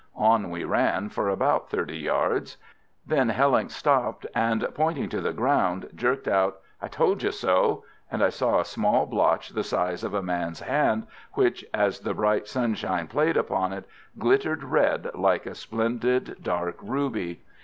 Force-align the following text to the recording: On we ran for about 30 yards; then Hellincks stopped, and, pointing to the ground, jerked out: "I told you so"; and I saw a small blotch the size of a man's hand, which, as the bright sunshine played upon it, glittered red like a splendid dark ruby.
On 0.15 0.49
we 0.49 0.63
ran 0.63 1.09
for 1.09 1.29
about 1.29 1.69
30 1.69 1.95
yards; 1.95 2.57
then 3.05 3.29
Hellincks 3.29 3.75
stopped, 3.75 4.25
and, 4.33 4.67
pointing 4.73 5.09
to 5.09 5.21
the 5.21 5.31
ground, 5.31 5.89
jerked 5.93 6.27
out: 6.27 6.57
"I 6.81 6.87
told 6.87 7.21
you 7.21 7.31
so"; 7.31 7.83
and 8.11 8.23
I 8.23 8.29
saw 8.29 8.59
a 8.59 8.65
small 8.65 9.05
blotch 9.05 9.49
the 9.49 9.63
size 9.63 10.03
of 10.03 10.15
a 10.15 10.23
man's 10.23 10.61
hand, 10.61 11.05
which, 11.33 11.63
as 11.71 11.99
the 11.99 12.15
bright 12.15 12.47
sunshine 12.47 13.05
played 13.05 13.37
upon 13.37 13.73
it, 13.73 13.85
glittered 14.17 14.63
red 14.63 15.11
like 15.13 15.45
a 15.45 15.53
splendid 15.53 16.37
dark 16.41 16.77
ruby. 16.81 17.43